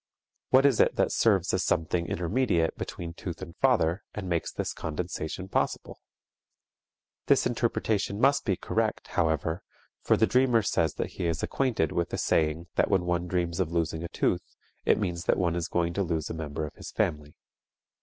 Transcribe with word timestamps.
What 0.49 0.65
is 0.65 0.79
it 0.79 0.95
that 0.95 1.11
serves 1.11 1.53
as 1.53 1.63
something 1.63 2.07
intermediate 2.07 2.75
between 2.75 3.13
tooth 3.13 3.39
and 3.39 3.55
father 3.57 4.03
and 4.15 4.27
makes 4.27 4.51
this 4.51 4.73
condensation 4.73 5.47
possible? 5.47 5.99
This 7.27 7.45
interpretation 7.45 8.19
must 8.19 8.43
be 8.43 8.55
correct, 8.55 9.09
however, 9.09 9.61
for 10.01 10.17
the 10.17 10.25
dreamer 10.25 10.63
says 10.63 10.95
that 10.95 11.11
he 11.11 11.27
is 11.27 11.43
acquainted 11.43 11.91
with 11.91 12.09
the 12.09 12.17
saying 12.17 12.65
that 12.77 12.89
when 12.89 13.05
one 13.05 13.27
dreams 13.27 13.59
of 13.59 13.71
losing 13.71 14.01
a 14.03 14.09
tooth 14.09 14.41
it 14.85 14.97
means 14.97 15.25
that 15.25 15.37
one 15.37 15.55
is 15.55 15.67
going 15.67 15.93
to 15.93 16.01
lose 16.01 16.31
a 16.31 16.33
member 16.33 16.65
of 16.65 16.73
his 16.73 16.89
family. 16.89 17.35